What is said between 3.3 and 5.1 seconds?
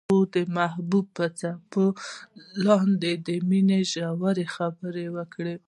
مینې ژورې خبرې